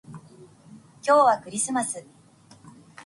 [1.05, 2.03] 今日はクリスマス